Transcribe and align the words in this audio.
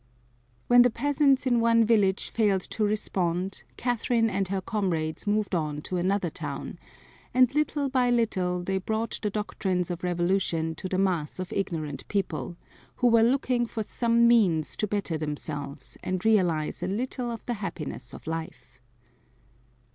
When 0.65 0.81
the 0.81 0.89
peasants 0.89 1.45
in 1.45 1.59
one 1.59 1.85
village 1.85 2.31
failed 2.31 2.61
to 2.61 2.83
respond 2.83 3.63
Catherine 3.77 4.31
and 4.31 4.47
her 4.47 4.59
comrades 4.59 5.27
moved 5.27 5.53
on 5.53 5.83
to 5.83 5.97
another 5.97 6.31
town, 6.31 6.79
and 7.35 7.53
little 7.53 7.87
by 7.87 8.09
little 8.09 8.63
they 8.63 8.79
brought 8.79 9.19
the 9.21 9.29
doctrines 9.29 9.91
of 9.91 10.01
revolution 10.03 10.73
to 10.73 10.89
the 10.89 10.97
mass 10.97 11.37
of 11.37 11.53
ignorant 11.53 12.07
people, 12.07 12.57
who 12.95 13.09
were 13.09 13.21
looking 13.21 13.67
for 13.67 13.83
some 13.83 14.27
means 14.27 14.75
to 14.77 14.87
better 14.87 15.19
themselves 15.19 15.99
and 16.03 16.25
realize 16.25 16.81
a 16.81 16.87
little 16.87 17.29
of 17.29 17.45
the 17.45 17.53
happiness 17.61 18.11
of 18.11 18.25
life. 18.25 18.79